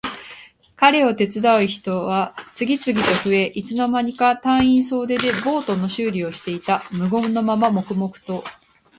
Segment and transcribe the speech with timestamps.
[0.77, 6.83] 彼を手伝う人は次々と増え、いつの間にか隊員総出でボートの修理をしていた。
[6.89, 8.43] 無言のまま黙々と。